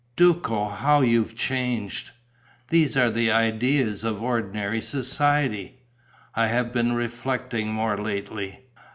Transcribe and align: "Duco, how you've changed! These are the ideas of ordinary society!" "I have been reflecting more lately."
"Duco, 0.15 0.67
how 0.67 1.01
you've 1.01 1.35
changed! 1.35 2.09
These 2.69 2.97
are 2.97 3.11
the 3.11 3.29
ideas 3.29 4.03
of 4.03 4.19
ordinary 4.19 4.81
society!" 4.81 5.75
"I 6.33 6.47
have 6.47 6.73
been 6.73 6.93
reflecting 6.93 7.71
more 7.71 7.95
lately." 7.99 8.61